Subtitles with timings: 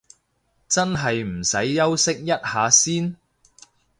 [0.67, 3.15] 真係唔使休息一下先？